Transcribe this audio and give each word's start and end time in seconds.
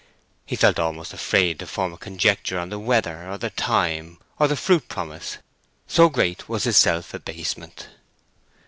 He 0.47 0.55
felt 0.55 0.79
almost 0.79 1.13
afraid 1.13 1.59
to 1.59 1.67
form 1.67 1.93
a 1.93 1.97
conjecture 1.99 2.57
on 2.57 2.69
the 2.69 2.79
weather, 2.79 3.29
or 3.29 3.37
the 3.37 3.51
time, 3.51 4.17
or 4.39 4.47
the 4.47 4.55
fruit 4.55 4.87
promise, 4.87 5.37
so 5.85 6.09
great 6.09 6.49
was 6.49 6.63
his 6.63 6.75
self 6.77 7.13
abasement. 7.13 7.87